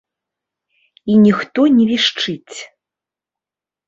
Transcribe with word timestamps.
І 1.11 1.17
ніхто 1.25 1.61
не 1.75 1.85
вішчыць. 1.91 2.57